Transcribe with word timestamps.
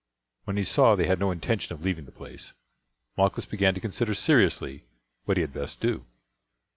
When 0.45 0.57
he 0.57 0.63
saw 0.63 0.95
they 0.95 1.05
had 1.05 1.19
no 1.19 1.29
intention 1.29 1.73
of 1.73 1.83
leaving 1.85 2.05
the 2.05 2.11
place, 2.11 2.53
Malchus 3.15 3.45
began 3.45 3.75
to 3.75 3.79
consider 3.79 4.15
seriously 4.15 4.83
what 5.25 5.37
he 5.37 5.41
had 5.41 5.53
best 5.53 5.79
do. 5.79 6.05